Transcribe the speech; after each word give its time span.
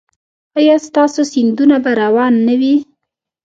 ایا 0.57 0.75
ستاسو 0.87 1.21
سیندونه 1.33 1.77
به 1.83 1.91
روان 2.01 2.33
نه 2.47 2.55
وي؟ 2.59 2.75